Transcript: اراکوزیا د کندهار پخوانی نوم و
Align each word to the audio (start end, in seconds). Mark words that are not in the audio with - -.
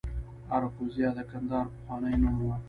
اراکوزیا 0.55 1.09
د 1.17 1.19
کندهار 1.31 1.65
پخوانی 1.73 2.13
نوم 2.21 2.37
و 2.45 2.49